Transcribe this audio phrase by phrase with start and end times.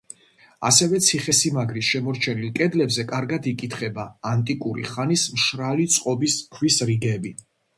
[0.69, 7.37] ასევე ციხესიმაგრის შემორჩენილ კედლებზე კარგად იკითხება ანტიკური ხანის მშრალი წყობის ქვის რიგები.